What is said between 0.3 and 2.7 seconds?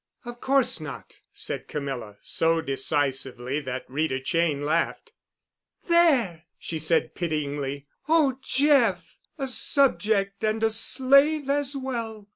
course not," said Camilla so